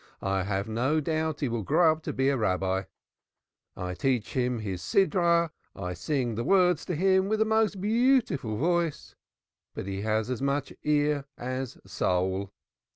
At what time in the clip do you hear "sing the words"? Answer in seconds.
5.93-6.85